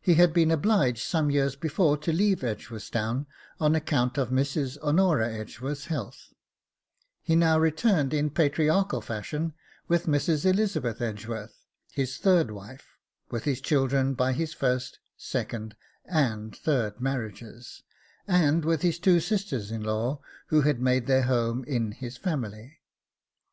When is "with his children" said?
13.30-14.14